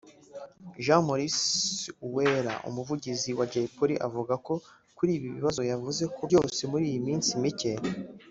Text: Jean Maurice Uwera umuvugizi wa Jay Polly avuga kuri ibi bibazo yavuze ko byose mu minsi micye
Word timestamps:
Jean 0.83 0.99
Maurice 1.07 1.41
Uwera 2.07 2.53
umuvugizi 2.69 3.29
wa 3.37 3.45
Jay 3.51 3.67
Polly 3.75 3.95
avuga 4.07 4.33
kuri 4.97 5.11
ibi 5.17 5.27
bibazo 5.35 5.61
yavuze 5.71 6.03
ko 6.15 6.21
byose 6.29 6.61
mu 6.71 6.77
minsi 7.07 7.31
micye 7.41 7.73